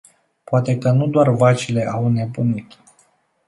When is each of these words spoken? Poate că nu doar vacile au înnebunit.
Poate 0.43 0.77
că 0.77 0.91
nu 0.91 1.07
doar 1.07 1.29
vacile 1.29 1.87
au 1.87 2.05
înnebunit. 2.05 2.71